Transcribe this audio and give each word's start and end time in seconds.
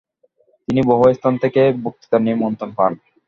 তিনি 0.67 0.81
বহু 0.89 1.03
স্থান 1.17 1.33
থেকে 1.43 1.61
বক্তৃতার 1.83 2.21
নিমন্ত্রণ 2.27 2.69
পান। 2.77 2.91